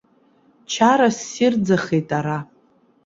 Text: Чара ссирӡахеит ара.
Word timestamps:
Чара 0.71 1.09
ссирӡахеит 1.17 2.09
ара. 2.17 2.37